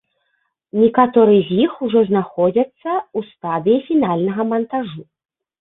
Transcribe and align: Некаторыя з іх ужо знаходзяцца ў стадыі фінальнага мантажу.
Некаторыя 0.83 1.41
з 1.49 1.59
іх 1.65 1.71
ужо 1.87 2.01
знаходзяцца 2.09 2.91
ў 2.97 3.19
стадыі 3.29 3.79
фінальнага 3.91 4.41
мантажу. 4.57 5.01